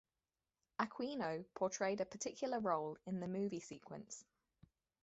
Aquino 0.79 1.45
portrayed 1.53 2.01
a 2.01 2.05
particular 2.05 2.59
role 2.59 2.97
in 3.05 3.19
the 3.19 3.27
movie 3.27 3.59
sequence. 3.59 4.25